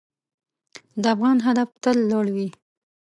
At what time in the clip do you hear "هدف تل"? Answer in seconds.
1.47-1.97